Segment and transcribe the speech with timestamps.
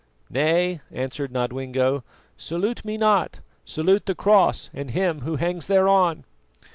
[0.31, 2.03] "Nay," answered Nodwengo.
[2.35, 6.23] "Salute me not, salute the Cross and him who hangs thereon."